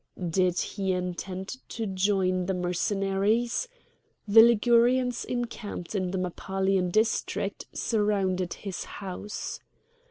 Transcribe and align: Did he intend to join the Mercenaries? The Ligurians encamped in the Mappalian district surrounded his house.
Did 0.27 0.57
he 0.59 0.93
intend 0.93 1.57
to 1.69 1.85
join 1.85 2.47
the 2.47 2.55
Mercenaries? 2.55 3.67
The 4.27 4.41
Ligurians 4.41 5.23
encamped 5.23 5.93
in 5.93 6.09
the 6.09 6.17
Mappalian 6.17 6.89
district 6.89 7.67
surrounded 7.71 8.55
his 8.55 8.83
house. 8.83 9.59